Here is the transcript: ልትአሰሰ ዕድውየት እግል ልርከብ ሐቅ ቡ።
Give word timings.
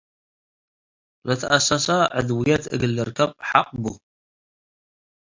ልትአሰሰ 1.27 1.87
ዕድውየት 2.17 2.63
እግል 2.73 2.91
ልርከብ 2.97 3.31
ሐቅ 3.49 3.69
ቡ። 3.81 3.83